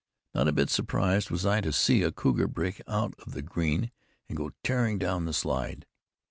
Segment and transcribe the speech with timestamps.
[0.33, 3.91] Not a bit surprised was I to see a cougar break out of the green,
[4.27, 5.85] and go tearing down the slide.